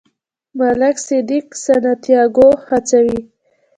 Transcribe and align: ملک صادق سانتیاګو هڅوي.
ملک 0.57 0.95
صادق 1.07 1.45
سانتیاګو 1.63 2.49
هڅوي. 2.67 3.19